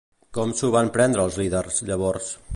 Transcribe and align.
Com 0.37 0.53
s'ho 0.61 0.69
van 0.77 0.89
prendre 0.95 1.27
els 1.27 1.39
líders, 1.43 1.81
llavors? 1.93 2.35